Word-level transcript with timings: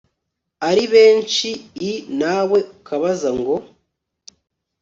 ari 0.69 0.83
benshi 0.93 1.49
i 1.91 1.93
nawe 2.19 2.59
ukabaza 2.75 3.29
ngo 3.39 3.55